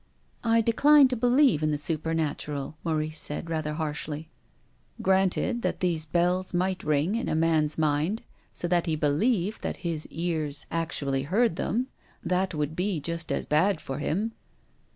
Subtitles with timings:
[0.43, 4.31] "I decline to believe in the supernatural," Maurice said, rather harshly.
[4.99, 9.77] "Granted that these bells might ring in a man's mind, so that he believed that
[9.85, 11.91] his cars actually 192 TONGUES OF CONSCIENCE.
[11.91, 12.27] heard them.
[12.49, 14.31] That would be just as bad for him."